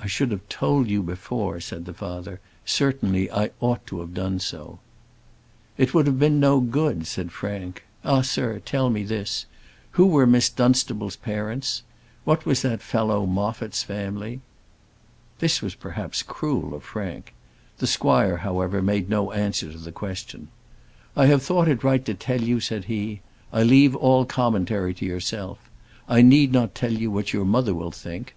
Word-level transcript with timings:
"I 0.00 0.08
should 0.08 0.32
have 0.32 0.48
told 0.48 0.88
you 0.88 1.04
before," 1.04 1.60
said 1.60 1.84
the 1.84 1.94
father; 1.94 2.40
"certainly 2.64 3.30
I 3.30 3.52
ought 3.60 3.86
to 3.86 4.00
have 4.00 4.12
done 4.12 4.40
so." 4.40 4.80
"It 5.78 5.94
would 5.94 6.08
have 6.08 6.18
been 6.18 6.40
no 6.40 6.58
good," 6.60 7.06
said 7.06 7.30
Frank. 7.30 7.84
"Ah, 8.04 8.22
sir, 8.22 8.58
tell 8.58 8.90
me 8.90 9.04
this: 9.04 9.46
who 9.92 10.06
were 10.08 10.26
Miss 10.26 10.48
Dunstable's 10.48 11.14
parents? 11.14 11.84
What 12.24 12.44
was 12.44 12.62
that 12.62 12.82
fellow 12.82 13.24
Moffat's 13.24 13.84
family?" 13.84 14.40
This 15.38 15.62
was 15.62 15.76
perhaps 15.76 16.24
cruel 16.24 16.74
of 16.74 16.82
Frank. 16.82 17.32
The 17.78 17.86
squire, 17.86 18.38
however, 18.38 18.82
made 18.82 19.08
no 19.08 19.30
answer 19.30 19.70
to 19.70 19.78
the 19.78 19.92
question. 19.92 20.48
"I 21.16 21.26
have 21.26 21.44
thought 21.44 21.68
it 21.68 21.84
right 21.84 22.04
to 22.04 22.14
tell 22.14 22.40
you," 22.40 22.58
said 22.58 22.86
he. 22.86 23.20
"I 23.52 23.62
leave 23.62 23.94
all 23.94 24.24
commentary 24.24 24.92
to 24.94 25.06
yourself. 25.06 25.70
I 26.08 26.20
need 26.20 26.50
not 26.50 26.74
tell 26.74 26.92
you 26.92 27.12
what 27.12 27.32
your 27.32 27.44
mother 27.44 27.74
will 27.76 27.92
think." 27.92 28.34